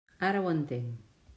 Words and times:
Ara 0.29 0.41
ho 0.45 0.53
entenc. 0.53 1.07